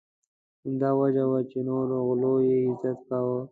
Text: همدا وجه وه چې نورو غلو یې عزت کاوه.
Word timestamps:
همدا 0.63 0.89
وجه 1.01 1.23
وه 1.31 1.41
چې 1.51 1.59
نورو 1.69 1.97
غلو 2.07 2.33
یې 2.47 2.57
عزت 2.69 2.97
کاوه. 3.07 3.41